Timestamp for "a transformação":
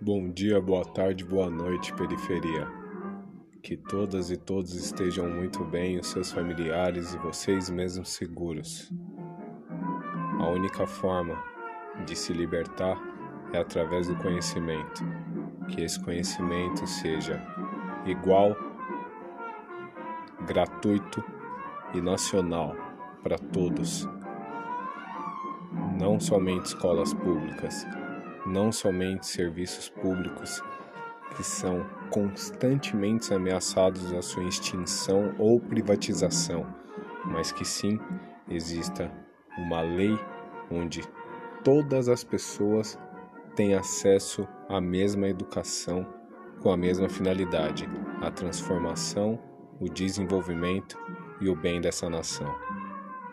48.20-49.38